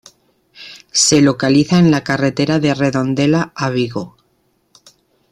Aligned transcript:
Se 0.91 1.21
localiza 1.21 1.77
en 1.77 1.91
la 1.91 2.03
carretera 2.03 2.57
de 2.57 2.73
Redondela 2.73 3.51
a 3.55 3.69
Vigo. 3.69 4.17